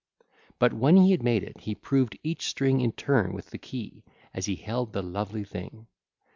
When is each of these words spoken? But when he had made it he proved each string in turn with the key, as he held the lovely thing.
But 0.57 0.73
when 0.73 0.95
he 0.97 1.11
had 1.11 1.21
made 1.21 1.43
it 1.43 1.59
he 1.59 1.75
proved 1.75 2.17
each 2.23 2.47
string 2.47 2.81
in 2.81 2.91
turn 2.93 3.33
with 3.33 3.51
the 3.51 3.59
key, 3.59 4.03
as 4.33 4.47
he 4.47 4.55
held 4.55 4.93
the 4.93 5.03
lovely 5.03 5.43
thing. 5.43 5.85